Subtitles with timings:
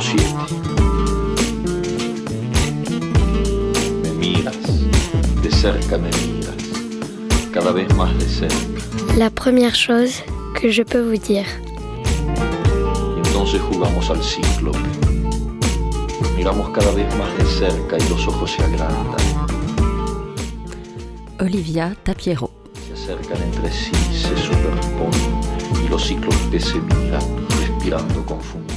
[0.00, 0.22] 7.
[4.02, 4.56] Me miras,
[5.42, 6.54] de cerca me miras,
[7.52, 8.56] cada vez más de cerca.
[9.18, 11.46] La première chose que je peux vous dire.
[13.24, 14.72] Entonces jugamos al ciclo.
[16.34, 19.20] Miramos cada vez más de cerca y los ojos se agrandan.
[21.40, 22.50] Olivia Tapiero.
[22.86, 25.40] Se acercan entre sí, se superponen
[25.84, 27.22] y los ciclos que se miran,
[27.60, 28.69] respirando confundidos.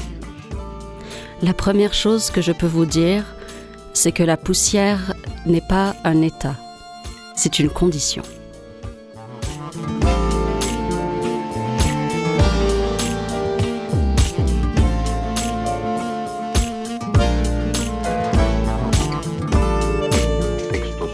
[1.43, 3.25] La première chose que je peux vous dire,
[3.91, 5.13] c'est que la poussière
[5.45, 6.55] n'est pas un état,
[7.35, 8.23] c'est une condition.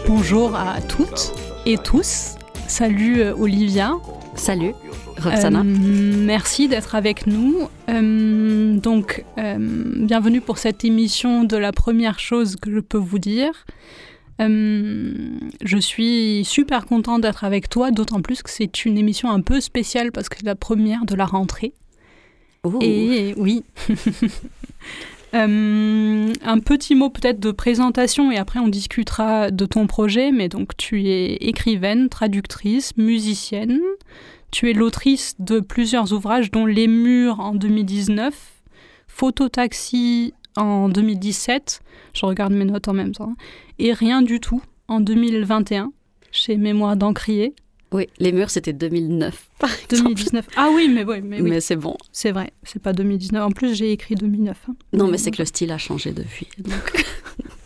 [0.06, 1.32] Bonjour à toutes
[1.66, 2.36] et tous.
[2.68, 3.94] Salut euh, Olivia.
[4.40, 4.72] Salut
[5.18, 5.60] Roxana.
[5.60, 7.68] Euh, merci d'être avec nous.
[7.90, 13.18] Euh, donc, euh, bienvenue pour cette émission de la première chose que je peux vous
[13.18, 13.66] dire.
[14.38, 19.60] Je suis super contente d'être avec toi, d'autant plus que c'est une émission un peu
[19.60, 21.74] spéciale parce que c'est la première de la rentrée.
[22.80, 23.62] Et oui.
[25.32, 30.32] Euh, un petit mot peut-être de présentation et après on discutera de ton projet.
[30.32, 33.80] Mais donc tu es écrivaine, traductrice, musicienne.
[34.50, 38.34] Tu es l'autrice de plusieurs ouvrages dont Les Murs en 2019,
[39.06, 41.80] Phototaxi en 2017,
[42.14, 43.34] je regarde mes notes en même temps,
[43.78, 45.92] et Rien du tout en 2021
[46.32, 47.54] chez Mémoire d'Encrier.
[47.92, 50.10] Oui, les murs c'était 2009 par exemple.
[50.14, 50.46] 2019.
[50.56, 51.50] Ah oui, mais oui, mais oui.
[51.50, 51.96] Mais c'est bon.
[52.12, 53.42] C'est vrai, c'est pas 2019.
[53.42, 54.56] En plus, j'ai écrit 2009.
[54.68, 54.74] hein.
[54.92, 56.48] Non, mais c'est que le style a changé depuis.
[56.58, 57.04] donc.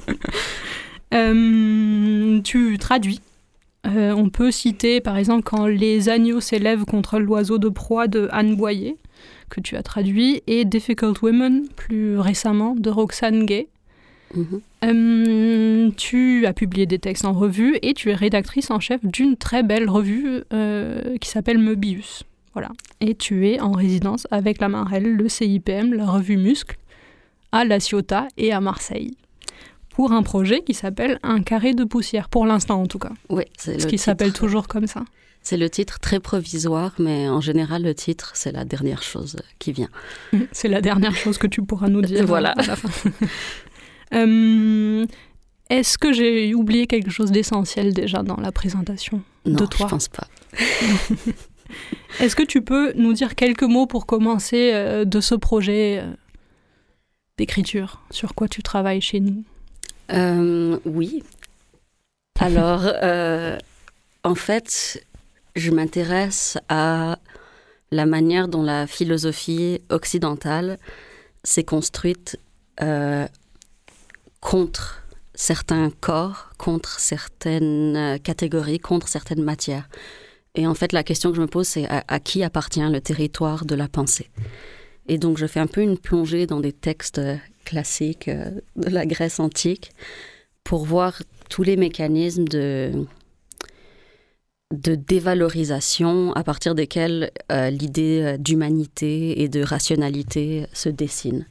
[1.12, 3.20] Euh, tu traduis.
[3.86, 8.28] Euh, on peut citer par exemple quand les agneaux s'élèvent contre l'oiseau de proie de
[8.32, 8.96] Anne Boyer,
[9.50, 13.68] que tu as traduit, et Difficult Women, plus récemment, de Roxane Gay.
[14.84, 19.36] Euh, tu as publié des textes en revue et tu es rédactrice en chef d'une
[19.36, 22.24] très belle revue euh, qui s'appelle Möbius.
[22.52, 22.70] Voilà.
[23.00, 26.76] Et tu es en résidence avec la Marelle, le CIPM, la revue Muscle,
[27.52, 29.16] à La Ciotat et à Marseille,
[29.90, 33.12] pour un projet qui s'appelle Un carré de poussière, pour l'instant en tout cas.
[33.28, 35.04] Oui, c'est Ce qui s'appelle toujours comme ça.
[35.42, 39.72] C'est le titre très provisoire, mais en général, le titre, c'est la dernière chose qui
[39.72, 39.90] vient.
[40.52, 42.24] C'est la dernière chose que tu pourras nous dire.
[42.24, 42.52] Voilà.
[42.52, 42.88] à la fin.
[44.14, 45.06] Euh,
[45.70, 49.90] Est-ce que j'ai oublié quelque chose d'essentiel déjà dans la présentation Non, de toi je
[49.90, 50.28] pense pas.
[52.20, 56.12] Est-ce que tu peux nous dire quelques mots pour commencer euh, de ce projet euh,
[57.38, 58.02] d'écriture?
[58.10, 59.42] Sur quoi tu travailles chez nous?
[60.84, 61.22] Oui.
[62.38, 62.92] Alors,
[64.22, 65.04] en fait,
[65.56, 67.18] je m'intéresse à
[67.90, 70.78] la manière dont la philosophie occidentale
[71.44, 72.38] s'est construite
[72.82, 73.26] euh,
[74.44, 75.02] contre
[75.34, 79.88] certains corps, contre certaines euh, catégories, contre certaines matières.
[80.54, 83.64] Et en fait, la question que je me pose, c'est à, qui appartient le territoire
[83.64, 84.30] de la pensée?
[85.08, 88.90] Et donc, je fais un peu une plongée dans des textes euh, classiques euh, de
[88.90, 89.92] la Grèce antique
[90.62, 93.06] pour voir tous les mécanismes de,
[94.72, 101.46] dévalorisation à partir desquels l'idée d'humanité et de rationalité se dessine.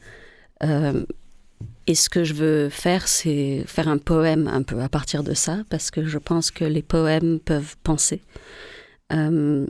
[1.85, 5.33] Et ce que je veux faire, c'est faire un poème un peu à partir de
[5.33, 8.21] ça, parce que je pense que les poèmes peuvent penser.
[9.11, 9.67] Euh,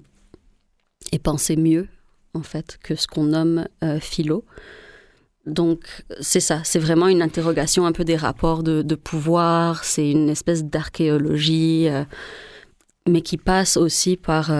[1.12, 1.88] et penser mieux,
[2.34, 4.46] en fait, que ce qu'on nomme euh, philo.
[5.46, 10.30] Donc, c'est ça, c'est vraiment une interrogation un peu des rapports de, pouvoir, c'est une
[10.30, 12.06] espèce d'archéologie, euh,
[13.08, 14.52] mais qui passe aussi par,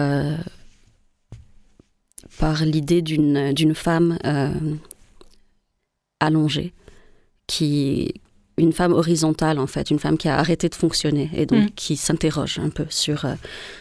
[2.38, 4.18] par l'idée d'une femme
[6.20, 6.74] allongée,
[7.46, 8.14] qui,
[8.56, 11.70] une femme horizontale en fait, une femme qui a arrêté de fonctionner et donc Mm.
[11.74, 13.34] qui s'interroge un peu sur, euh,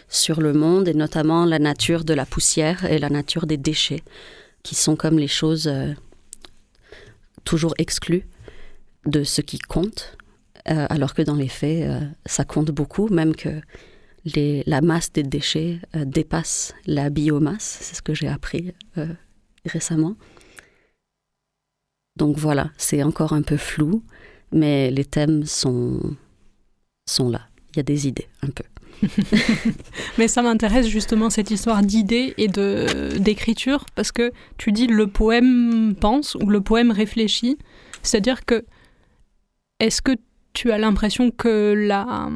[0.10, 4.04] sur le monde et notamment la nature de la poussière et la nature des déchets,
[4.64, 5.94] qui sont comme les choses euh,
[7.44, 8.26] toujours exclues
[9.06, 10.18] de ce qui compte,
[10.70, 11.92] euh, alors que dans les faits,
[12.26, 13.62] ça compte beaucoup, même que
[14.24, 18.74] les, la masse des déchets dépasse la biomasse, c'est ce que j'ai appris
[19.66, 20.16] récemment.
[22.16, 24.04] Donc voilà, c'est encore un peu flou,
[24.52, 26.00] mais les thèmes sont,
[27.06, 27.42] sont là.
[27.74, 28.64] Il y a des idées, un peu.
[30.18, 35.08] Mais ça m'intéresse justement cette histoire d'idées et de d'écriture parce que tu dis le
[35.08, 37.58] poème pense ou le poème réfléchit,
[38.02, 38.64] c'est-à-dire que
[39.80, 40.12] est-ce que
[40.54, 42.30] tu as l'impression que la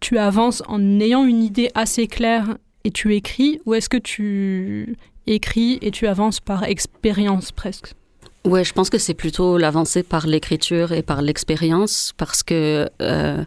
[0.00, 4.96] tu avances en ayant une idée assez claire et tu écris ou est-ce que tu
[5.26, 7.94] écris et tu avances par expérience presque?
[8.44, 13.44] Ouais, je pense que c'est plutôt l'avancée par l'écriture et par l'expérience, parce que euh,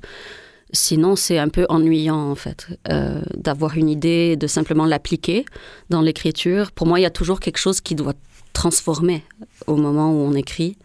[0.72, 5.44] sinon c'est un peu ennuyant en fait euh, d'avoir une idée, de simplement l'appliquer
[5.90, 6.72] dans l'écriture.
[6.72, 8.14] Pour moi, il y a toujours quelque chose qui doit
[8.54, 9.26] transformer
[9.68, 10.78] au moment où on écrit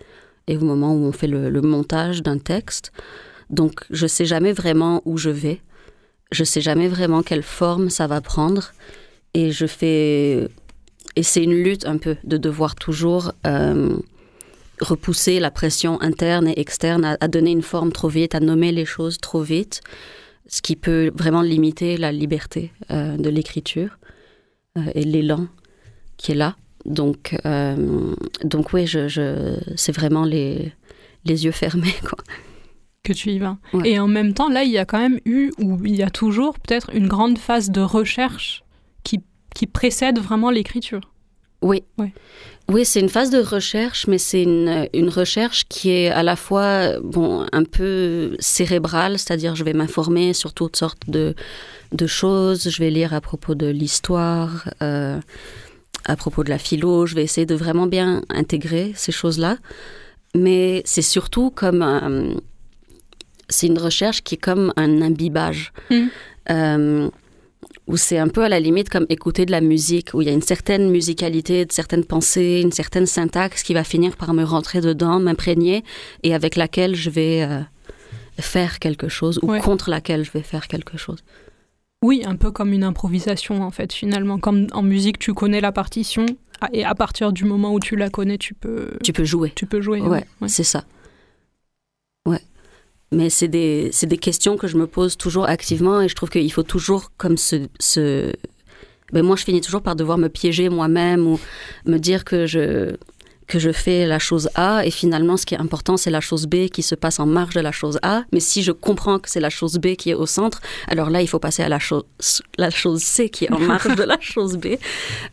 [0.48, 2.90] et au moment où on fait le, le montage d'un texte.
[3.48, 5.60] Donc, je sais jamais vraiment où je vais.
[6.32, 8.72] Je sais jamais vraiment quelle forme ça va prendre.
[9.34, 10.48] Et je fais
[11.16, 13.96] et c'est une lutte un peu de devoir toujours euh,
[14.80, 18.72] repousser la pression interne et externe à, à, donner une forme trop vite, à nommer
[18.72, 19.80] les choses trop vite,
[20.46, 23.98] ce qui peut vraiment limiter la liberté euh, de l'écriture
[24.78, 25.46] euh, et l'élan
[26.16, 26.56] qui est là.
[26.86, 27.36] Donc,
[28.42, 30.72] donc oui, je, je, c'est vraiment les,
[31.26, 32.18] les yeux fermés, quoi.
[33.02, 33.58] Que tu y vas.
[33.74, 33.90] Ouais.
[33.90, 36.10] Et en même temps, là, il y a quand même eu, ou il y a
[36.10, 38.64] toujours peut-être une grande phase de recherche
[39.60, 41.02] qui précède vraiment l'écriture.
[41.60, 41.82] Oui.
[41.98, 42.14] Oui,
[42.70, 46.34] oui c'est une phase de recherche, mais c'est une, une, recherche qui est à la
[46.34, 51.34] fois bon, un peu cérébrale, c'est-à-dire je vais m'informer sur toutes sortes de,
[51.92, 55.20] de choses, je vais lire à propos de l'histoire, euh,
[56.06, 59.58] à propos de la philo, je vais essayer de vraiment bien intégrer ces choses-là.
[60.34, 61.82] Mais c'est surtout comme...
[61.82, 62.32] Euh,
[63.50, 65.74] c'est une recherche qui est comme un imbibage.
[65.90, 66.06] Mm.
[66.48, 67.10] Euh,
[67.90, 70.30] où c'est un peu à la limite comme écouter de la musique, où il y
[70.30, 74.44] a une certaine musicalité, de certaines pensées, une certaine syntaxe qui va finir par me
[74.44, 75.82] rentrer dedans, m'imprégner,
[76.22, 77.60] et avec laquelle je vais euh,
[78.38, 79.60] faire quelque chose, ou Ouais.
[79.60, 81.18] contre laquelle je vais faire quelque chose.
[82.02, 84.38] Oui, un peu comme une improvisation en fait, finalement.
[84.38, 86.24] Comme en musique, tu connais la partition,
[86.60, 89.52] ah, et à partir du moment où tu la connais, tu peux, Tu peux jouer.
[89.54, 90.00] tu peux jouer.
[90.00, 90.48] Ouais, ouais.
[90.48, 90.84] c'est ça.
[92.26, 92.40] Ouais.
[93.12, 96.30] Mais c'est des, c'est des questions que je me pose toujours activement et je trouve
[96.30, 97.66] qu'il faut toujours comme se...
[97.80, 98.32] se...
[99.12, 101.40] Ben moi, je finis toujours par devoir me piéger moi-même ou
[101.84, 102.94] me dire que je,
[103.50, 106.46] que je fais la chose A et finalement, ce qui est important, c'est la chose
[106.46, 108.22] B qui se passe en marge de la chose A.
[108.32, 111.20] Mais si je comprends que c'est la chose B qui est au centre, alors là,
[111.20, 112.04] il faut passer à la, chose
[112.56, 114.76] la chose C qui est en marge de la chose B.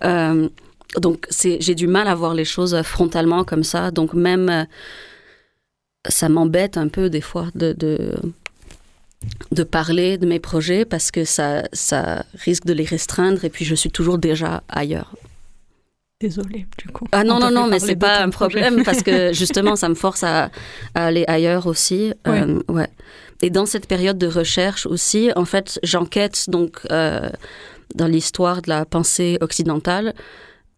[0.04, 0.50] Euh,
[0.98, 3.92] donc, j'ai du mal à voir les choses frontalement comme ça.
[3.92, 4.66] Donc, même...
[6.08, 8.16] Ça m'embête un peu des fois de, de,
[9.52, 13.66] de, parler de mes projets parce que ça, ça risque de les restreindre et puis
[13.66, 15.16] je suis toujours déjà ailleurs.
[16.20, 17.08] Désolée, du coup.
[17.12, 20.24] Ah non, non, non, mais c'est pas un problème parce que justement, ça me force
[20.24, 20.50] à,
[20.96, 22.14] à aller ailleurs aussi.
[22.26, 22.42] Ouais.
[22.42, 22.90] Euh, ouais.
[23.42, 27.30] Et dans cette période de recherche aussi, en fait, j'enquête donc euh,
[27.94, 30.14] dans l'histoire de la pensée occidentale.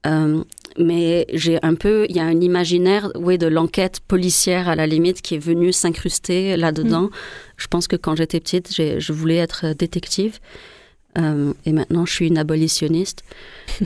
[0.05, 0.43] Euh,
[0.79, 4.87] mais j'ai un peu, il y a un imaginaire oui, de l'enquête policière à la
[4.87, 7.03] limite qui est venu s'incruster là-dedans.
[7.03, 7.11] Mmh.
[7.57, 10.39] Je pense que quand j'étais petite, je voulais être détective.
[11.17, 13.23] Euh, et maintenant, je suis une abolitionniste.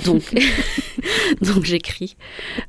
[0.05, 0.23] Donc,
[1.41, 2.15] donc j'écris.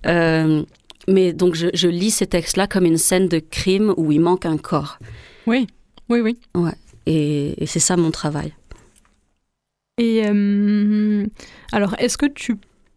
[0.07, 0.63] Euh,
[1.09, 4.47] mais donc, je, je lis ces textes-là comme une scène de crime où il manque
[4.47, 4.99] un corps.
[5.47, 5.67] Oui,
[6.09, 6.39] oui, oui.
[6.55, 6.73] Ouais.
[7.07, 8.55] Et, et c'est ça mon travail.
[9.99, 11.27] Et euh,
[11.73, 12.57] alors, est-ce que tu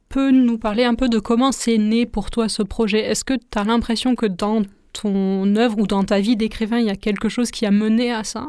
[0.09, 2.99] peux nous parler un peu de comment c'est né pour toi ce projet?
[2.99, 4.61] Est-ce que tu as l'impression que dans
[4.93, 8.11] ton œuvre ou dans ta vie d'écrivain, il y a quelque chose qui a mené
[8.11, 8.47] à ça?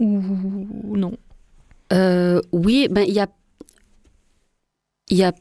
[0.00, 1.16] Ou non?
[1.92, 3.28] Euh, Oui, ben, il y a
[5.10, 5.32] il y a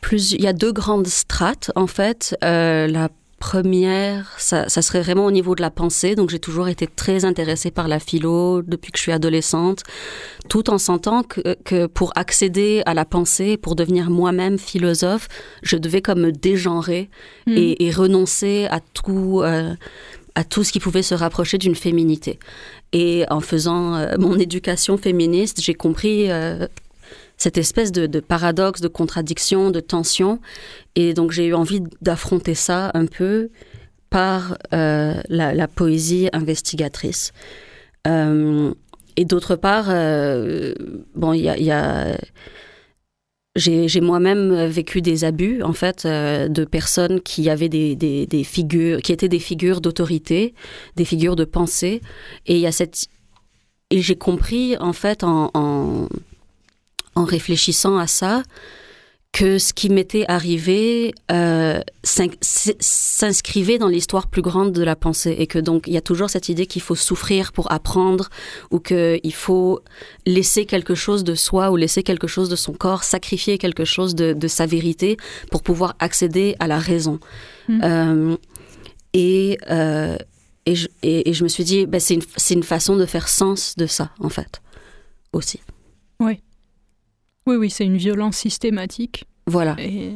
[0.00, 2.36] plus, il y a deux grandes strates en fait.
[2.44, 3.08] Euh, la
[3.40, 6.14] première, ça, ça, serait vraiment au niveau de la pensée.
[6.14, 9.82] Donc j'ai toujours été très intéressée par la philo depuis que je suis adolescente,
[10.48, 15.26] tout en sentant que, que pour accéder à la pensée, pour devenir moi-même philosophe,
[15.62, 17.08] je devais comme me dégenrer
[17.46, 17.52] mmh.
[17.56, 19.40] et, et, renoncer à tout.
[19.42, 19.74] Euh,
[20.36, 22.38] à tout ce qui pouvait se rapprocher d'une féminité.
[22.92, 26.68] Et en faisant euh, mon éducation féministe, j'ai compris euh,
[27.40, 30.40] cette espèce de, de, paradoxe, de contradiction, de tension.
[30.94, 33.48] Et donc j'ai eu envie d'affronter ça un peu
[34.10, 37.32] par euh, la, la, poésie investigatrice.
[38.06, 38.74] Euh,
[39.16, 40.74] et d'autre part, euh,
[41.14, 42.18] bon, il y a, y a
[43.56, 48.44] j'ai moi-même vécu des abus en fait euh, de personnes qui avaient des, des, des,
[48.44, 50.54] figures qui étaient des figures d'autorité
[50.94, 52.00] des figures de pensée
[52.46, 53.06] et il y a cette
[53.90, 56.08] et j'ai compris en fait en, en,
[57.20, 58.42] en réfléchissant à ça
[59.32, 65.46] que ce qui m'était arrivé euh, s'inscrivait dans l'histoire plus grande de la pensée et
[65.46, 68.28] que donc il y a toujours cette idée qu'il faut souffrir pour apprendre
[68.72, 69.80] ou qu'il faut
[70.26, 74.16] laisser quelque chose de soi ou laisser quelque chose de son corps, sacrifier quelque chose
[74.16, 75.16] de, de sa vérité
[75.52, 77.20] pour pouvoir accéder à la raison.
[77.68, 77.80] Mm.
[77.84, 78.36] Euh,
[79.12, 80.16] et, euh,
[80.66, 83.28] et, je, et, et, je me suis dit, ben c'est une, une façon de faire
[83.28, 84.60] sens de ça, en fait,
[85.32, 85.60] aussi.
[86.18, 86.40] Oui.
[87.50, 89.24] Oui, oui, c'est une violence systématique.
[89.48, 89.74] Voilà.
[89.80, 90.12] Et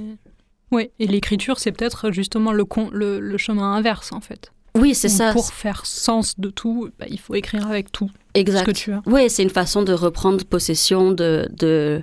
[0.71, 4.53] Oui, et l'écriture, c'est peut-être justement le, le, chemin inverse, en fait.
[4.79, 5.33] Oui, c'est ça.
[5.33, 8.09] Pour faire sens de tout, bah, il faut écrire avec tout.
[8.35, 8.61] Exact.
[8.61, 9.03] Ce que tu as.
[9.07, 12.03] Oui, c'est une façon de reprendre possession de, de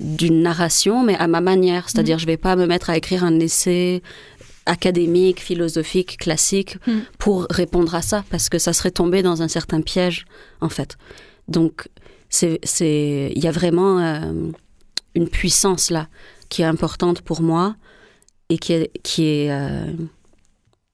[0.00, 1.88] d'une narration, mais à ma manière.
[1.88, 2.26] C'est-à-dire, je mm.
[2.26, 4.02] je vais pas me mettre à écrire un essai
[4.66, 6.98] académique, philosophique, classique mm.
[7.18, 10.24] pour répondre à ça, parce que ça serait tomber dans un certain piège,
[10.60, 10.96] en fait.
[11.46, 11.88] Donc,
[12.34, 14.50] c'est, il y a vraiment euh,
[15.14, 16.08] une puissance là
[16.48, 17.76] qui est importante pour moi
[18.48, 19.92] et qui est, qui est euh,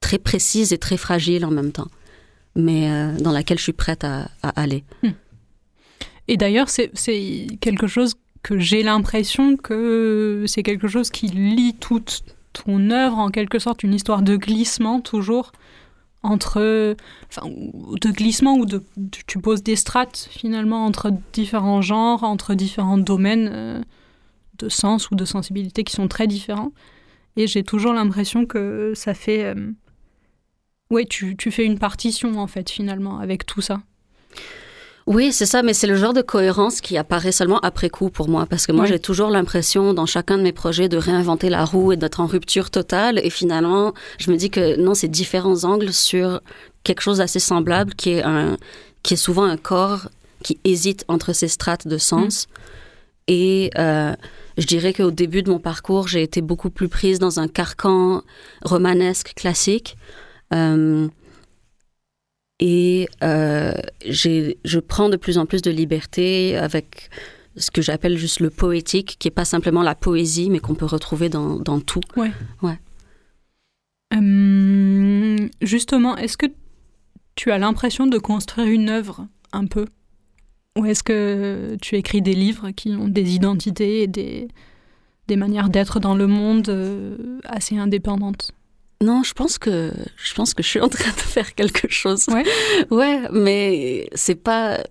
[0.00, 1.88] très précise et très fragile en même temps,
[2.54, 4.84] mais euh, dans laquelle je suis prête à, aller.
[5.02, 5.10] Hmm.
[6.28, 6.90] Et d'ailleurs, c'est
[7.60, 12.22] quelque chose que j'ai l'impression que c'est quelque chose qui lie toute
[12.52, 15.52] ton œuvre, en quelque sorte, une histoire de glissement toujours
[16.22, 16.94] entre,
[17.28, 18.82] enfin, de glissement ou de,
[19.26, 23.80] tu poses des strates finalement entre différents genres, entre différents domaines euh,
[24.60, 26.72] de sens ou de sensibilité qui sont très différents.
[27.36, 29.72] Et j'ai toujours l'impression que ça fait, euh,
[30.90, 33.80] ouais, tu, tu fais une partition en fait finalement avec tout ça.
[35.06, 38.28] Oui, c'est ça, mais c'est le genre de cohérence qui apparaît seulement après coup pour
[38.28, 41.64] moi, parce que moi j'ai toujours l'impression dans chacun de mes projets de réinventer la
[41.64, 45.64] roue et d'être en rupture totale, et finalement je me dis que non, c'est différents
[45.64, 46.40] angles sur
[46.84, 48.56] quelque chose d'assez semblable, qui est un,
[49.02, 50.10] qui est souvent un corps
[50.44, 52.46] qui hésite entre ces strates de sens.
[52.46, 52.60] Mm.
[53.32, 54.12] Et euh,
[54.58, 58.22] je dirais qu'au début de mon parcours, j'ai été beaucoup plus prise dans un carcan
[58.64, 59.96] romanesque classique.
[60.52, 61.06] Euh,
[62.58, 63.72] et euh,
[64.04, 67.08] je prends de plus en plus de liberté avec
[67.56, 70.86] ce que j'appelle juste le poétique, qui n'est pas simplement la poésie, mais qu'on peut
[70.86, 72.00] retrouver dans, dans tout.
[72.16, 72.32] Ouais.
[72.62, 72.80] ouais.
[74.12, 76.46] Hum, justement, est-ce que
[77.36, 79.86] tu as l'impression de construire une œuvre un peu?
[80.78, 84.48] Ou est-ce que tu écris des livres qui ont des identités et des,
[85.26, 88.52] des manières d'être dans le monde euh, assez indépendantes?
[89.02, 92.26] Non, je pense que je pense que je suis en train de faire quelque chose.
[92.28, 92.44] Ouais.
[92.90, 94.82] Ouais, mais c'est pas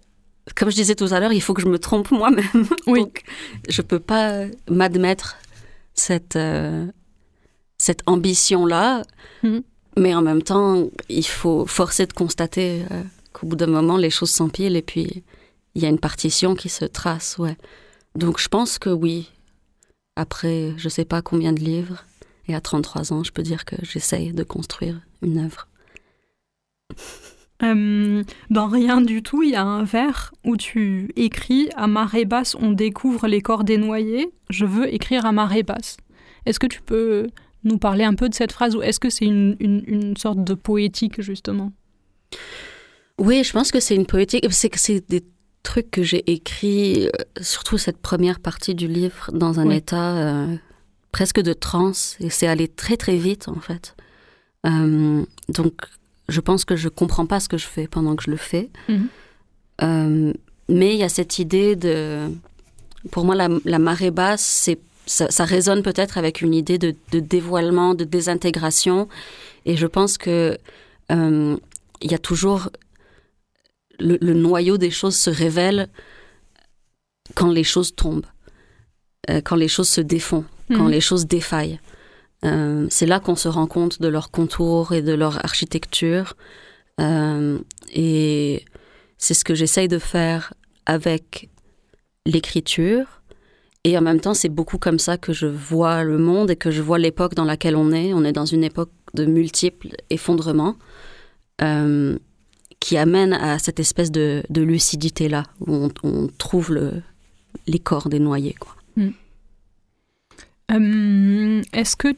[0.55, 2.45] comme je disais tout à l'heure, il faut que je me trompe moi-même.
[2.87, 3.01] Oui.
[3.01, 3.23] Donc,
[3.69, 5.37] je peux pas m'admettre
[5.93, 6.87] cette euh,
[7.77, 9.03] cette ambition-là,
[9.43, 9.61] mhm.
[9.97, 14.09] mais en même temps, il faut forcer de constater euh, qu'au bout d'un moment, les
[14.09, 15.23] choses s'empilent et puis
[15.75, 17.37] il y a une partition qui se trace.
[17.37, 17.57] Ouais.
[18.15, 19.29] Donc, je pense que oui.
[20.15, 22.05] Après, je sais pas combien de livres
[22.47, 25.67] et à 33 ans, je peux dire que j'essaye de construire une œuvre.
[27.61, 32.25] Euh, dans Rien du tout, il y a un vers où tu écris À marée
[32.25, 34.31] basse, on découvre les corps des noyés.
[34.49, 35.97] Je veux écrire à marée basse.
[36.45, 37.27] Est-ce que tu peux
[37.63, 40.53] nous parler un peu de cette phrase ou est-ce que c'est une, une, sorte de
[40.53, 41.71] poétique, justement?
[43.19, 44.45] Oui, je pense que c'est une poétique.
[44.51, 45.23] C'est que c'est des
[45.63, 47.09] trucs que j'ai écrits, euh,
[47.41, 50.15] surtout cette première partie du livre, dans un état.
[50.17, 50.55] Euh,
[51.11, 53.95] presque de transe et c'est allé très très vite en fait.
[54.65, 55.73] Euh, donc
[56.27, 58.69] je pense que je comprends pas ce que je fais pendant que je le fais.
[58.87, 59.07] Mhm.
[59.81, 60.33] Euh,
[60.67, 62.29] mais il y a cette idée de...
[63.11, 68.03] Pour moi, la, marée basse, c'est, ça, résonne peut-être avec une idée de, dévoilement, de
[68.03, 69.07] désintégration.
[69.65, 70.57] Et je pense que
[71.11, 71.57] euh,
[72.01, 72.69] il y a toujours...
[73.99, 75.89] Le, le, noyau des choses se révèle
[77.35, 78.25] quand les choses tombent,
[79.43, 80.91] quand les choses se défont quand mhm.
[80.91, 81.79] les choses défaillent.
[82.45, 86.35] Euh, c'est là qu'on se rend compte de leur contour et de leur architecture.
[87.01, 87.59] Euh,
[87.93, 88.65] et
[89.17, 90.53] c'est ce que j'essaye de faire
[90.85, 91.49] avec
[92.25, 93.21] l'écriture.
[93.83, 96.71] Et en même temps, c'est beaucoup comme ça que je vois le monde et que
[96.71, 98.13] je vois l'époque dans laquelle on est.
[98.13, 100.75] On est dans une époque de multiples effondrements
[101.61, 102.17] euh,
[102.79, 107.01] qui amène à cette espèce de, lucidité-là, où on, trouve le,
[107.67, 108.55] les corps des noyés.
[108.59, 108.75] Quoi.
[108.95, 109.09] Mm.
[110.71, 112.15] Euh, est-ce que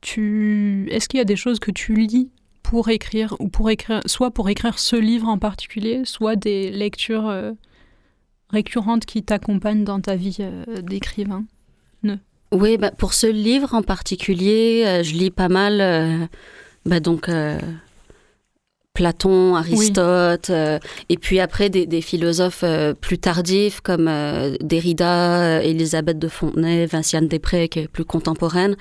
[0.00, 2.30] tu, est-ce qu'il y a des choses que tu lis
[2.62, 7.28] pour écrire ou pour écrire, soit pour écrire ce livre en particulier, soit des lectures
[7.28, 7.52] euh,
[8.50, 11.44] récurrentes qui t'accompagnent dans ta vie euh, d'écrivain?
[12.02, 12.16] Ne.
[12.52, 16.28] Oui, bah, pour ce livre en particulier, je lis pas mal.
[16.86, 17.28] Bah, donc
[18.98, 26.18] Platon, Aristote, euh, et puis après des, philosophes euh, plus tardifs comme euh, Derrida, Elisabeth
[26.18, 28.74] de Fontenay, Vinciane Després, qui est plus contemporaine.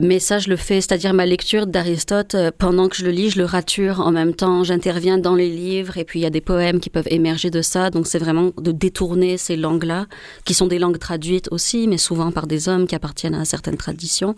[0.00, 3.38] mais ça, je le fais, c'est-à-dire ma lecture d'Aristote, pendant que je le lis, je
[3.38, 6.40] le rature en même temps, j'interviens dans les livres, et puis il y a des
[6.40, 10.06] poèmes qui peuvent émerger de ça, donc c'est vraiment de détourner ces langues-là,
[10.46, 13.76] qui sont des langues traduites aussi, mais souvent par des hommes qui appartiennent à certaines
[13.76, 14.34] traditions.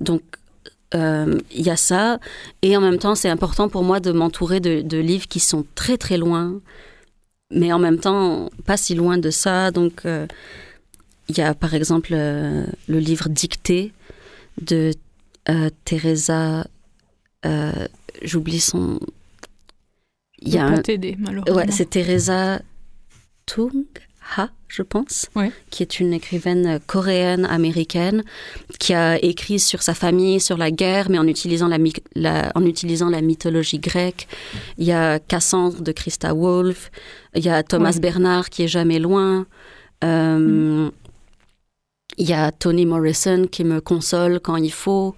[0.00, 0.22] Donc
[0.94, 2.18] il euh, y a ça.
[2.62, 5.96] Et en même temps, c'est important pour moi de m'entourer de, livres qui sont très
[5.96, 6.60] très loin,
[7.50, 9.70] mais en même temps pas si loin de ça.
[9.70, 10.26] Donc, euh,
[11.28, 13.92] il y a par exemple le livre Dicté
[14.62, 14.92] de
[15.84, 16.66] Teresa.
[18.22, 18.98] J'oublie son.
[20.40, 20.78] Il y a un...
[20.78, 21.56] t'aider, malheureusement.
[21.56, 22.62] Ouais, c'est Teresa
[23.44, 23.84] Tung
[24.36, 25.30] Ha, je pense,
[25.70, 28.22] qui est une écrivaine coréenne américaine
[28.78, 31.68] qui a écrit sur sa famille, sur la guerre, mais en utilisant
[32.14, 34.28] la, en utilisant la mythologie grecque.
[34.76, 36.90] Il y a Cassandre de Christa Wolf,
[37.34, 39.46] il y a Thomas Bernard qui est jamais loin.
[40.04, 40.90] Euh,
[42.18, 45.14] il y a Toni Morrison qui me console quand il faut.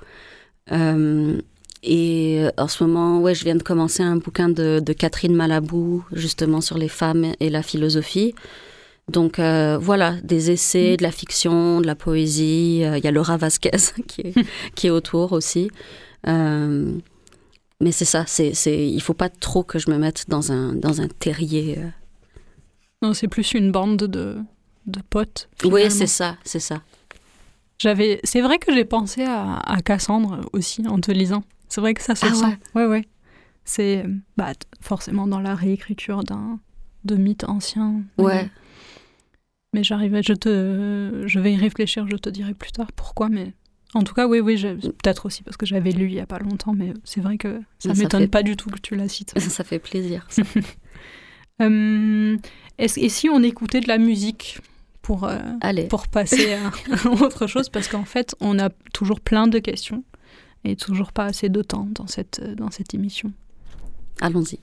[0.71, 1.41] Euh,
[1.83, 6.05] et en ce moment, ouais, je viens de commencer un bouquin de, de Catherine Malabou,
[6.13, 8.35] justement sur les femmes et la philosophie.
[9.11, 12.83] Donc euh, voilà, des essais, de la fiction, de la poésie.
[12.85, 13.71] Euh, il y a Laura Vasquez
[14.07, 14.35] qui est,
[14.77, 15.69] qui est autour aussi.
[16.29, 16.93] Euh,
[17.81, 20.75] mais c'est ça, c'est, c'est, il faut pas trop que je me mette dans un,
[20.75, 21.79] dans un terrier.
[23.03, 24.37] Non, c'est plus une bande de,
[24.87, 25.49] de potes.
[25.65, 26.83] Oui, c'est ça, c'est ça.
[27.79, 31.43] J'avais, c'est vrai que j'ai pensé à, à, Cassandre aussi en te lisant.
[31.69, 32.59] C'est vrai que ça se ah sent.
[32.75, 33.09] Ouais, ouais.
[33.65, 34.05] C'est
[34.37, 34.53] bah,
[34.83, 36.61] forcément dans la réécriture d'un
[37.05, 38.03] de mythe ancien.
[38.19, 38.43] Ouais.
[38.45, 38.51] Mais
[39.75, 43.53] j'arrive, je te, je vais y réfléchir, je te dirai plus tard pourquoi, mais
[43.95, 46.39] en tout cas, oui, oui, peut-être aussi parce que j'avais lu il y a pas
[46.39, 49.37] longtemps, mais c'est vrai que ça, m'étonne pas du tout que tu la cites.
[49.39, 50.29] Ça fait plaisir.
[51.63, 52.37] euh,
[52.79, 54.61] et si on écoutait de la musique
[55.03, 55.39] pour, euh,
[55.89, 60.05] pour passer à autre chose, parce qu'en fait, on a toujours plein de questions
[60.63, 63.33] et toujours pas assez de temps dans cette, dans cette émission.
[64.21, 64.61] Allons-y.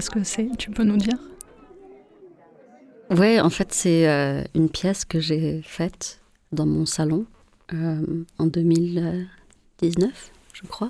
[0.00, 1.18] Qu'est-ce que c'est Tu peux nous dire?
[3.10, 7.26] Oui, en fait, c'est euh, une pièce que j'ai faite dans mon salon
[7.74, 10.88] euh, en 2019, je crois,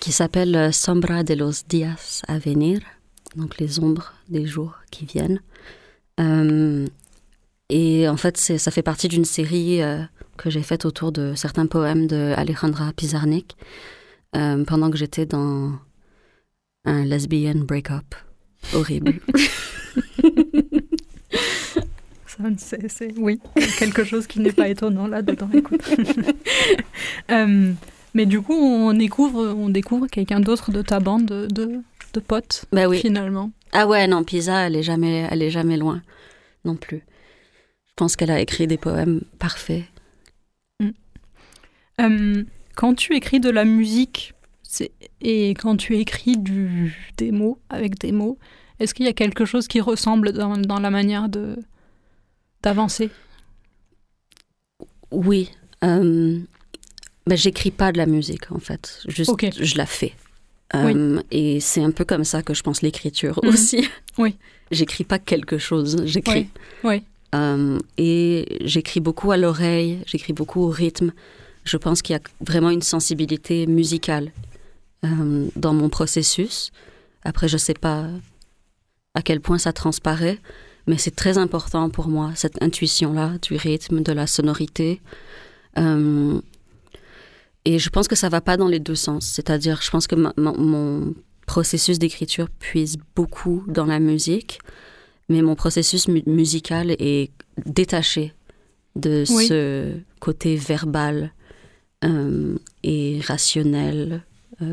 [0.00, 2.80] qui s'appelle euh, Sombra de los días a venir,
[3.36, 5.42] donc les ombres des jours qui viennent.
[7.68, 9.80] et en fait, ça fait partie d'une série
[10.38, 13.54] que j'ai faite autour de certains poèmes de Alejandra Pizarnik
[14.32, 15.72] pendant que j'étais dans
[16.84, 18.14] un lesbian break-up
[18.72, 19.20] horrible.
[22.56, 23.40] c'est, oui,
[23.78, 25.50] quelque chose qui n'est pas étonnant là-dedans.
[27.30, 27.72] euh,
[28.14, 31.46] mais du coup, on découvre, on découvre quelqu'un d'autre de ta bande de,
[32.12, 32.98] de, potes, bah oui.
[32.98, 33.50] finalement.
[33.72, 36.02] Ah ouais, non, Pisa, elle est jamais, elle est jamais loin,
[36.64, 37.02] non plus.
[37.86, 39.84] Je pense qu'elle a écrit des poèmes parfaits.
[40.80, 40.90] Mm.
[42.00, 42.44] Euh,
[42.74, 44.34] quand tu écris de la musique,
[45.20, 48.38] et quand tu écris du, des mots, avec des mots,
[48.80, 51.56] est-ce qu'il y a quelque chose qui ressemble dans, dans la manière de,
[52.62, 53.10] d'avancer?
[55.10, 55.50] Oui.
[55.84, 56.38] Euh,
[57.26, 59.00] ben, j'écris pas de la musique, en fait.
[59.06, 59.32] Juste,
[59.62, 60.12] je la fais.
[60.74, 60.92] Oui.
[60.96, 63.48] Euh, Et c'est un peu comme ça que je pense l'écriture Mhm.
[63.50, 63.88] aussi.
[64.18, 64.36] Oui.
[64.70, 66.48] J'écris pas quelque chose, j'écris.
[66.84, 67.02] Oui.
[67.34, 71.12] Euh, et j'écris beaucoup à l'oreille, j'écris beaucoup au rythme.
[71.64, 74.30] Je pense qu'il y a vraiment une sensibilité musicale
[75.04, 76.70] euh, dans mon processus.
[77.24, 78.06] Après, je sais pas
[79.14, 80.38] à quel point ça transparaît,
[80.86, 85.00] mais c'est très important pour moi, cette intuition-là du rythme, de la sonorité.
[85.78, 86.40] Euh,
[87.64, 89.24] et je pense que ça va pas dans les deux sens.
[89.26, 91.14] C'est-à-dire, je pense que ma- ma- mon
[91.46, 94.58] processus d'écriture puise beaucoup dans la musique,
[95.28, 97.30] mais mon processus mu- musical est
[97.64, 98.34] détaché
[98.96, 99.46] de Oui.
[99.46, 101.32] ce côté verbal
[102.04, 104.22] euh, et rationnel,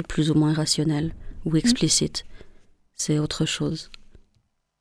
[0.07, 1.13] plus ou moins rationnel
[1.45, 2.25] ou explicite.
[2.93, 3.89] C'est autre chose.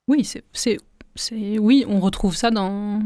[0.09, 3.01] Oui, c'est- oui, on retrouve ça dans,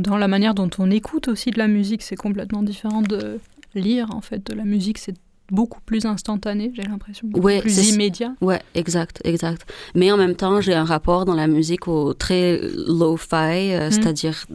[0.00, 2.02] dans la manière dont on écoute aussi de la musique.
[2.02, 3.38] C'est complètement différent de
[3.74, 4.44] lire, en fait.
[4.46, 5.14] De la musique, c'est
[5.50, 7.28] beaucoup plus instantané, j'ai l'impression.
[7.34, 8.34] Ouais, plus c'est- immédiat.
[8.40, 9.62] Ouais, exact, exact.
[9.94, 13.90] Mais en même temps, j'ai un rapport dans la musique au très low-fi, euh, Mm.
[13.92, 14.46] c'est-à-dire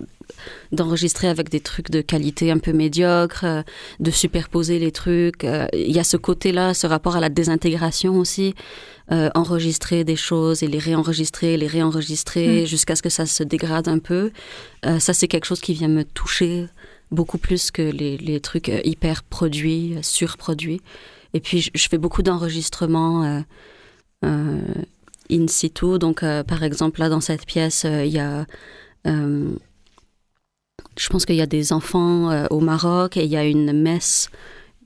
[0.71, 3.61] d'enregistrer avec des trucs de qualité un peu médiocre, euh,
[3.99, 5.43] de superposer les trucs.
[5.43, 8.53] Euh, Il y a ce côté-là, ce rapport à la désintégration aussi.
[9.11, 12.65] Euh, enregistrer des choses et les réenregistrer, les réenregistrer Mm.
[12.67, 14.29] jusqu'à ce que ça se dégrade un peu.
[14.99, 16.67] Ça, c'est quelque chose qui vient me toucher
[17.11, 20.81] beaucoup plus que les, les trucs euh, hyper produits, euh, surproduits.
[21.33, 23.39] Et puis, je, je fais beaucoup d'enregistrements euh,
[24.25, 24.61] euh,
[25.31, 25.99] in situ.
[25.99, 28.45] Donc, par exemple, là, dans cette pièce, il y a...
[29.05, 29.53] je
[31.09, 34.29] pense qu'il y a des enfants au Maroc et il y a une messe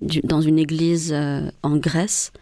[0.02, 1.16] du- dans une église
[1.64, 2.34] en Grèce.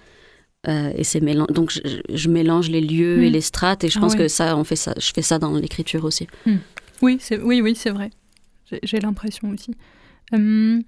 [0.67, 1.71] Euh, et c'est donc
[2.13, 4.19] je, mélange les lieux et les strates et je Ah pense ouais.
[4.19, 6.27] que ça on fait ça je fais ça dans l'écriture aussi
[7.01, 8.11] Oui, c'est, oui, oui, c'est vrai.
[8.83, 9.75] J'ai, l'impression aussi.
[10.31, 10.81] Hum,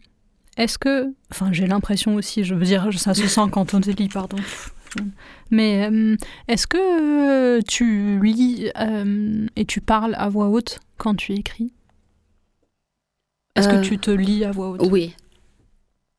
[0.57, 1.13] est-ce que...
[1.31, 4.37] Enfin, j'ai l'impression aussi, je veux dire, ça se sent quand on te lit, pardon.
[5.51, 6.17] Mais hum,
[6.47, 6.77] est-ce que
[7.57, 11.71] euh, tu lis euh, et tu parles à voix haute quand tu écris?
[13.55, 14.81] Est-ce Euh, que tu te lis à voix haute?
[14.91, 15.15] Oui.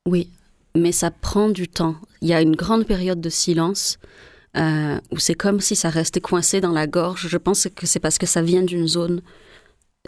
[0.06, 0.28] Oui.
[0.76, 1.96] Mais ça prend du temps.
[2.20, 3.98] Il y a une grande période de silence
[4.56, 7.28] euh, où c'est comme si ça restait coincé dans la gorge.
[7.28, 9.20] Je pense que c'est parce que ça vient d'une zone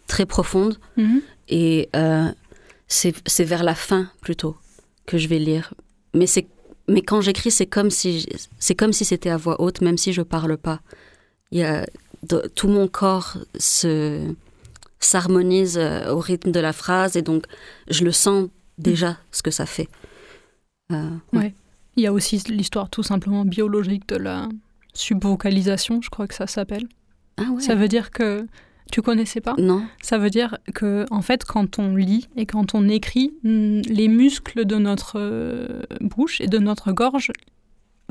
[0.07, 1.21] très profonde Mhm.
[1.49, 2.29] et euh,
[2.89, 4.57] c'est vers la fin plutôt
[5.07, 5.75] que je vais lire.
[6.15, 6.47] Mais c'est
[6.89, 8.27] mais quand j'écris, c'est comme si
[8.59, 10.81] c'est comme si c'était à voix haute, même si je parle pas.
[11.51, 11.85] Il y a
[12.23, 14.23] de- tout mon corps se
[15.01, 17.45] s'harmonise euh, au rythme de la phrase et donc
[17.89, 19.89] je le sens déjà ce que ça fait.
[20.93, 21.55] Euh, Ouais.
[21.97, 24.49] Il y a aussi l'histoire tout simplement biologique de la
[24.93, 26.87] subvocalisation, je crois que ça s'appelle.
[27.39, 27.61] Ah ouais.
[27.63, 28.47] Ça veut dire que
[28.93, 29.55] tu connaissais pas?
[29.59, 29.85] Non.
[30.01, 34.09] Ça veut dire que en fait quand on lit et quand on écrit, mm, les
[34.09, 37.33] muscles de notre euh, bouche et de notre gorge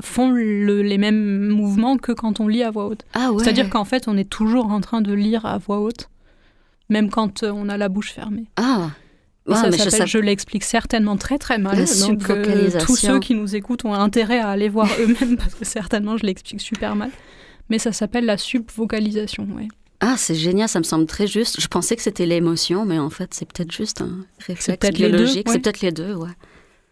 [0.02, 3.04] font le- les mêmes mouvements que quand on lit à voix haute.
[3.14, 3.42] Ah ouais.
[3.42, 6.10] C'est-à-dire qu'en fait, on est toujours en train de lire à voix haute,
[6.90, 8.44] même quand euh, on a la bouche fermée.
[8.56, 8.90] Ah.
[9.48, 11.78] Et Ah, ça mais je sais- je, l'explique certainement très très mal.
[11.78, 15.54] La donc euh, tous ceux qui nous écoutent ont intérêt à aller voir eux-mêmes parce
[15.54, 17.10] que certainement je l'explique super mal.
[17.70, 19.68] Mais ça s'appelle la subvocalisation, ouais.
[20.00, 21.60] Ah, c'est génial, ça me semble très juste.
[21.60, 25.46] Je pensais que c'était l'émotion, mais en fait, c'est peut-être juste un réflexe biologique.
[25.48, 25.52] ouais.
[25.54, 26.30] C'est peut-être les deux, ouais.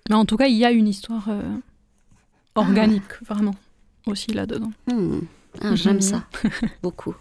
[0.09, 1.43] Mais en tout cas, il y a une histoire euh,
[2.55, 3.55] organique, vraiment,
[4.07, 4.73] aussi là-dedans.
[4.91, 5.21] Hmm.
[5.61, 6.01] Ah, j'aime Mhm.
[6.01, 6.25] ça.
[6.83, 7.15] Beaucoup.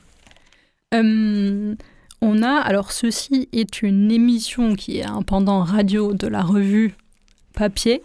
[0.93, 1.75] Euh,
[2.21, 6.95] on a, alors ceci est une émission qui est un pendant radio de la revue
[7.53, 8.01] papier.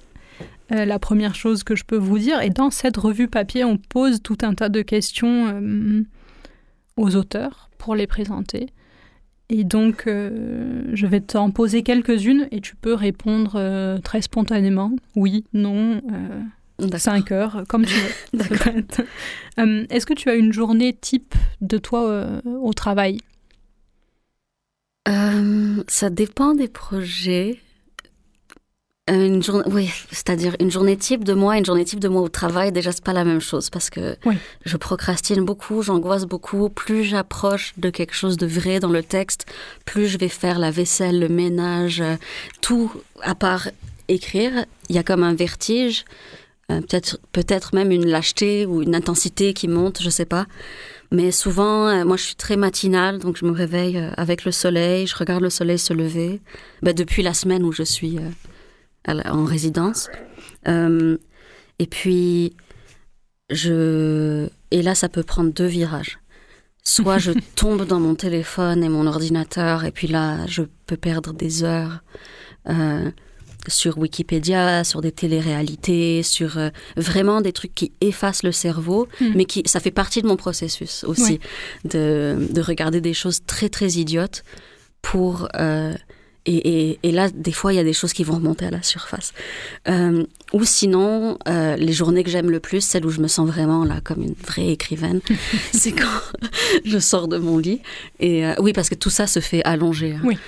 [0.73, 3.79] Euh, la première chose que je peux vous dire, et dans cette revue papier, on
[3.79, 6.03] pose tout un tas de questions euh,
[6.99, 8.67] aux auteurs pour les présenter.
[9.51, 14.93] Et donc, euh, je vais t'en poser quelques-unes et tu peux répondre euh, très spontanément,
[15.17, 16.43] oui, non, euh,
[16.79, 17.01] D'accord.
[17.01, 18.45] 5 heures, comme tu veux.
[19.59, 23.19] Euh, Est-ce que tu as une journée type de toi euh, au travail?
[25.09, 27.59] Euh, ça dépend des projets.
[29.09, 32.21] Euh, Une journée, oui, c'est-à-dire une journée type de moi, une journée type de moi
[32.23, 34.37] au travail, déjà c'est pas la même chose parce que Oui.
[34.67, 36.69] je procrastine beaucoup, j'angoisse beaucoup.
[36.69, 39.47] Plus j'approche de quelque chose de vrai dans le texte,
[39.85, 42.17] plus je vais faire la vaisselle, le ménage, euh,
[42.61, 42.91] tout
[43.23, 43.69] à part
[44.09, 44.53] écrire.
[44.89, 46.05] Il y a comme un vertige,
[46.71, 50.47] euh, peut-être peut-être même une lâcheté ou une intensité qui monte, je sais pas.
[51.11, 55.07] Mais souvent, euh, moi, je suis très matinale, donc je me réveille avec le soleil,
[55.07, 56.41] je regarde le soleil se lever.
[56.83, 58.29] Ben, depuis la semaine où je suis euh,
[59.07, 60.09] en résidence.
[60.67, 61.17] Euh,
[61.79, 62.55] et puis,
[63.51, 64.49] je...
[64.71, 66.19] Et là, ça peut prendre deux virages.
[66.85, 71.33] soit je tombe dans mon téléphone et mon ordinateur, et puis là, je peux perdre
[71.33, 72.03] des heures.
[72.69, 73.11] Euh,
[73.67, 79.33] sur Wikipédia, sur des téléréalités, sur euh, vraiment des trucs qui effacent le cerveau, Mm.
[79.35, 81.41] mais qui ça fait partie de mon processus aussi
[81.85, 84.45] de, de regarder des choses très très idiotes
[85.03, 85.49] pour
[86.57, 88.71] et, et- et là des fois il y a des choses qui vont remonter à
[88.71, 89.33] la surface.
[89.89, 93.47] Euh, ou sinon euh, les journées que j'aime le plus, celles où je me sens
[93.47, 95.21] vraiment là comme une vraie écrivaine,
[95.73, 96.21] c'est quand
[96.85, 97.81] je sors de mon lit
[98.21, 100.39] et euh, oui parce que tout ça se fait allongé hein, Oui.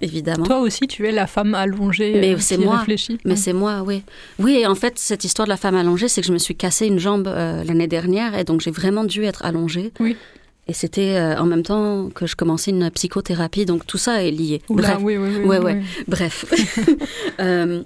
[0.00, 0.44] évidemment.
[0.44, 2.78] Toi aussi, tu es la femme allongée Mais c'est qui moi.
[2.78, 3.18] réfléchit.
[3.24, 3.36] Mais Ouais.
[3.36, 4.02] c'est moi, oui.
[4.38, 6.54] Oui, et en fait, cette histoire de la femme allongée, c'est que je me suis
[6.56, 9.92] cassé une jambe l'année dernière et donc j'ai vraiment dû être allongée.
[10.00, 10.16] Oui.
[10.72, 14.30] Et c'était euh, en même temps que je commençais une psychothérapie, donc tout ça est
[14.30, 14.62] lié.
[14.70, 15.82] Oula, Bref, oui, oui, oui, Ouais, ouais.
[16.08, 16.46] bref.
[17.40, 17.82] Euh,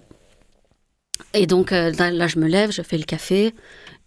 [1.35, 3.55] et donc euh, là, là, je me lève, je fais le café.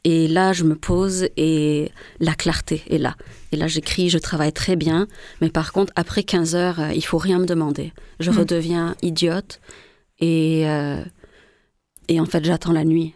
[0.06, 3.18] Et là, je me pose et la clarté est là.
[3.52, 5.08] Et là, j'écris, je travaille très bien.
[5.42, 7.92] Mais par contre, après 15 heures, il faut rien me demander.
[8.22, 8.38] Je Mm.
[8.38, 9.60] redeviens idiote.
[10.22, 11.04] Et, euh,
[12.08, 13.14] et en fait, j'attends la nuit.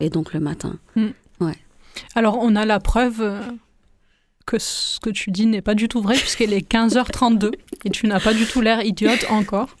[0.00, 0.74] Et donc le matin.
[2.16, 3.22] Alors, on a la preuve
[4.46, 7.50] que ce que tu dis n'est pas du tout vrai, puisqu'il est 15h32
[7.84, 9.76] et tu n'as pas du tout l'air idiote encore.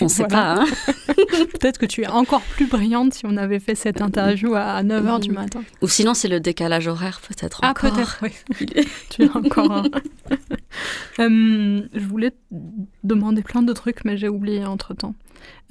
[0.00, 0.54] On sait Voilà.
[0.56, 0.66] pas, hein
[1.60, 5.20] Peut-être que tu es encore plus brillante si on avait fait cette interview à 9h
[5.20, 5.34] du Mhm.
[5.34, 5.62] matin.
[5.82, 7.90] Ou sinon, c'est le décalage horaire, peut-être Ah, encore.
[7.92, 8.32] peut-être, oui.
[9.10, 9.82] tu es encore un.
[11.20, 12.36] Euh, je voulais te
[13.04, 15.14] demander plein de trucs, mais j'ai oublié entre-temps.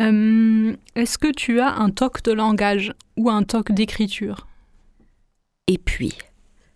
[0.01, 4.47] Euh, Est-ce que tu as un toc de langage ou un toc d'écriture?
[5.67, 6.17] Et puis.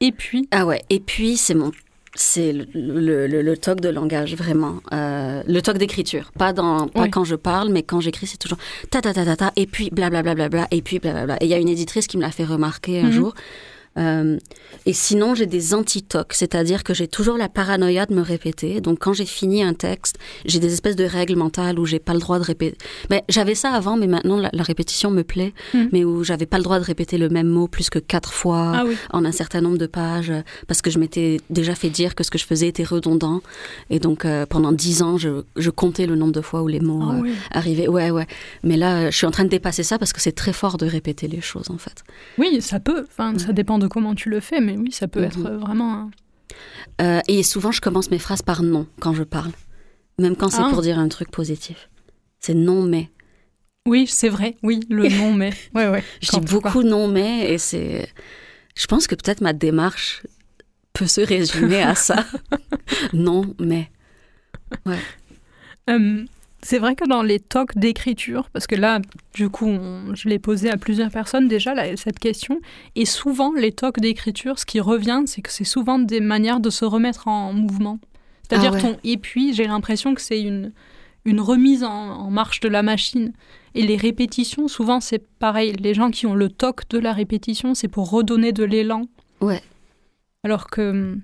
[0.01, 1.71] Et puis, Ah ouais, et puis c'est mon.
[2.13, 4.81] C'est le, le, le- le toc de langage, vraiment.
[4.91, 6.29] Euh, le toc d'écriture.
[6.37, 8.57] Pas, dans, pas quand je parle, mais quand j'écris, c'est toujours
[8.89, 11.37] ta ta ta ta ta, et puis blablabla, bla, bla, bla, et puis blablabla.
[11.41, 13.11] Et il y a une éditrice qui me l'a fait remarquer un Mhm.
[13.11, 13.33] jour.
[13.97, 14.37] Euh,
[14.85, 18.79] et sinon, j'ai des anti-tocs, c'est-à-dire que j'ai toujours la paranoïa de me répéter.
[18.81, 22.13] Donc, quand j'ai fini un texte, j'ai des espèces de règles mentales où j'ai pas
[22.13, 22.77] le droit de répéter.
[23.09, 25.89] Mais j'avais ça avant, mais maintenant la, la répétition me plaît, Mhm.
[25.91, 28.73] mais où j'avais pas le droit de répéter le même mot plus que quatre fois
[28.75, 31.89] ah oui, en un certain nombre de pages euh, parce que je m'étais déjà fait
[31.89, 33.41] dire que ce que je faisais était redondant
[33.89, 36.79] et donc euh, pendant dix ans je, je comptais le nombre de fois où les
[36.79, 37.33] mots ah euh, oui.
[37.51, 38.27] arrivaient ouais ouais
[38.63, 40.85] mais là je suis en train de dépasser ça parce que c'est très fort de
[40.85, 42.03] répéter les choses en fait
[42.37, 43.05] Oui, ça peut.
[43.11, 45.25] Enfin, ça dépend de comment tu le fais, mais oui, ça peut Mhm.
[45.25, 45.93] être vraiment.
[45.93, 46.11] un-
[47.01, 49.51] Euh, et souvent je commence mes phrases par non quand je parle
[50.19, 50.69] même quand c'est Ah.
[50.69, 51.89] pour dire un truc positif
[52.39, 53.09] c'est non mais
[53.87, 54.57] Oui, c'est vrai.
[54.61, 55.51] Oui, le nom, mais.
[55.73, 56.03] Ouais, ouais.
[56.21, 58.09] je dis beaucoup non mais et c'est
[58.75, 60.23] je pense que peut-être ma démarche
[60.93, 62.25] peut se résumer à ça
[63.13, 63.89] non mais
[65.89, 66.25] Euh,
[66.63, 68.99] c'est vrai que dans les tocs d'écriture, parce que là,
[69.33, 72.59] du coup, on- je l'ai posé à plusieurs personnes déjà, là, cette question,
[72.95, 76.69] et souvent, les tocs d'écriture, ce qui revient, c'est que c'est souvent des manières de
[76.69, 77.99] se remettre en mouvement.
[78.47, 78.81] C'est-à-dire Ah ouais.
[78.81, 80.71] ton et puis, j'ai l'impression que c'est une,
[81.25, 83.31] une remise en, en marche de la machine.
[83.73, 85.73] Et les répétitions, souvent, c'est pareil.
[85.79, 89.03] Les gens qui ont le toc de la répétition, c'est pour redonner de l'élan.
[89.39, 89.61] Ouais.
[90.43, 91.17] Alors que.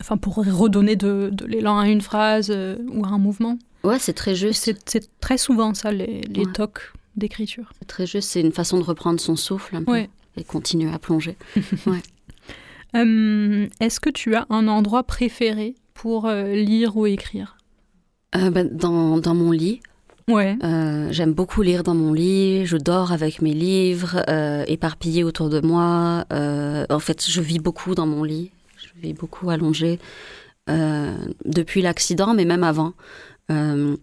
[0.00, 3.58] Enfin, pour redonner de, de l'élan à une phrase euh, ou à un mouvement.
[3.86, 6.52] Ouais c'est très juste C'est très souvent ça, les, les Ouais.
[6.52, 7.70] tocs d'écriture.
[7.78, 10.10] C'est très juste, c'est une façon de reprendre son souffle un peu Ouais.
[10.36, 11.36] et continuer à plonger.
[12.94, 17.56] Euh, Est-ce que tu as un endroit préféré pour euh, lire ou écrire?
[18.36, 19.80] Euh, ben, dans, dans mon lit,
[20.28, 20.56] Ouais.
[20.64, 24.22] euh, j'aime beaucoup lire dans mon lit, je dors avec mes livres
[24.68, 26.24] éparpillés autour de moi.
[26.90, 29.98] En fait, je vis beaucoup dans mon lit, je vis beaucoup allongée
[30.68, 32.92] depuis l'accident, mais même avant.
[33.50, 33.96] Euh,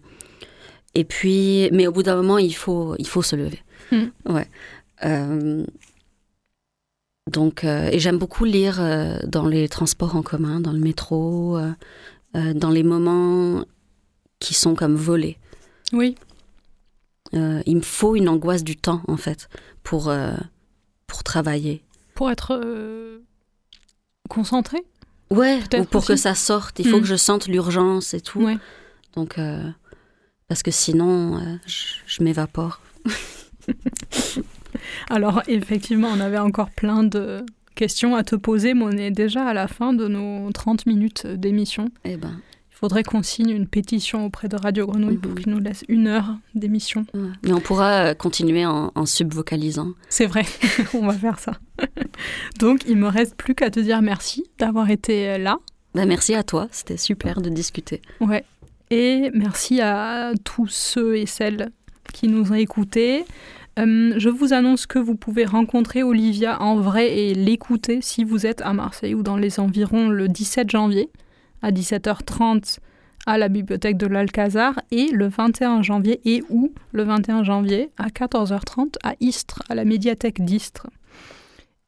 [0.94, 3.60] et puis, mais au bout d'un moment, il faut, il faut se lever.
[3.92, 4.04] Mm.
[4.32, 4.48] Ouais.
[5.04, 5.64] Euh,
[7.30, 8.80] donc, euh, et j'aime beaucoup lire
[9.26, 11.58] dans les transports en commun, dans le métro,
[12.34, 13.64] dans les moments
[14.40, 15.38] qui sont comme volés.
[15.92, 16.16] Oui.
[17.32, 19.48] Il me faut une angoisse du temps, en fait,
[19.82, 20.12] pour,
[21.06, 21.82] pour travailler.
[22.14, 22.60] Pour être
[24.28, 24.84] concentré
[25.30, 26.78] Ouais, ou pour que ça sorte.
[26.78, 27.00] Il faut Mm.
[27.00, 28.40] que je sente l'urgence et tout.
[28.44, 28.58] Ouais.
[29.16, 29.62] Donc, euh,
[30.48, 32.80] parce que sinon, euh, je, je m'évapore.
[35.10, 39.44] Alors, effectivement, on avait encore plein de questions à te poser, mais on est déjà
[39.46, 41.90] à la fin de nos 30 minutes d'émission.
[42.04, 45.38] Eh ben, Il faudrait qu'on signe une pétition auprès de Radio Grenouille pour Mhm.
[45.38, 47.06] qu'ils nous laissent une heure d'émission.
[47.14, 47.20] ouais.
[47.42, 49.92] Mais on pourra euh, continuer en, en subvocalisant.
[50.08, 50.42] C'est vrai,
[50.94, 51.52] on va faire ça.
[52.58, 55.58] Donc, il me reste plus qu'à te dire merci d'avoir été là.
[55.94, 58.02] Ben, merci à toi, c'était super de discuter.
[58.20, 58.44] Ouais.
[58.96, 61.72] Et merci à tous ceux et celles
[62.12, 63.24] qui nous ont écoutés.
[63.76, 68.46] Euh, je vous annonce que vous pouvez rencontrer Olivia en vrai et l'écouter si vous
[68.46, 71.10] êtes à Marseille ou dans les environs le 17 janvier
[71.60, 72.78] à 17h30
[73.26, 78.10] à la bibliothèque de l'Alcazar et le 21 janvier et ou le 21 janvier à
[78.10, 80.86] 14h30 à Istres, à la médiathèque d'Istres.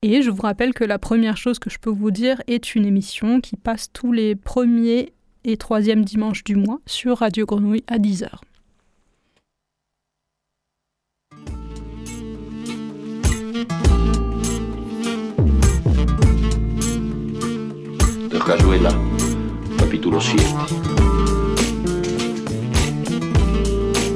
[0.03, 2.85] Et je vous rappelle que la première chose que je peux vous dire est une
[2.85, 5.13] émission qui passe tous les premiers
[5.47, 8.29] et troisièmes dimanches du mois sur Radio Grenouille à 10h.
[18.29, 18.91] de Rayuela,
[19.79, 20.37] capítulo 7.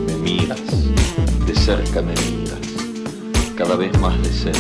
[0.07, 0.59] Me miras,
[1.47, 2.61] de cerca me miras,
[3.57, 4.59] cada vez más de cerca.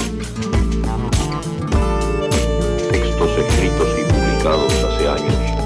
[2.90, 5.59] Textos escritos y publicados hace años,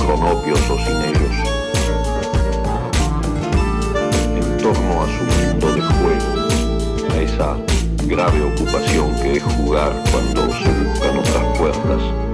[0.00, 1.36] cronopios o sin ellos,
[4.36, 7.56] en torno a su mundo de juego, a esa
[8.06, 12.29] grave ocupación que es jugar cuando se buscan otras puertas.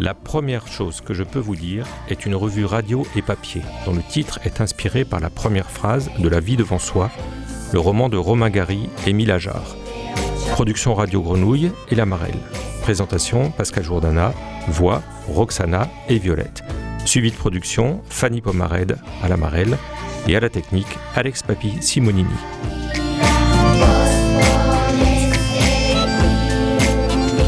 [0.00, 3.94] La première chose que je peux vous dire est une revue radio et papier, dont
[3.94, 7.10] le titre est inspiré par la première phrase de La vie devant soi,
[7.72, 9.76] le roman de Romain Gary et Émile Ajar.
[10.52, 12.38] Production Radio Grenouille et La Marelle.
[12.82, 14.34] Présentation Pascal Jourdana,
[14.68, 16.59] voix Roxana et Violette.
[17.10, 19.76] Suivi de production Fanny Pomared à La Marelle
[20.28, 22.28] et à la technique Alex Papi Simonini.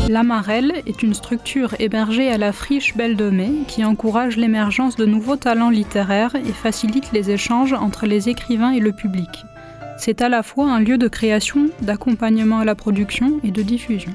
[0.08, 5.06] L'Amarelle est une structure hébergée à la friche Belle de Mai qui encourage l'émergence de
[5.06, 9.44] nouveaux talents littéraires et facilite les échanges entre les écrivains et le public.
[9.96, 14.10] C'est à la fois un lieu de création, d'accompagnement à la production et de diffusion.